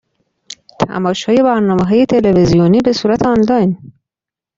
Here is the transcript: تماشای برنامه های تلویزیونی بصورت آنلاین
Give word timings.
تماشای 0.79 1.43
برنامه 1.43 1.83
های 1.83 2.05
تلویزیونی 2.05 2.79
بصورت 2.85 3.25
آنلاین 3.27 3.93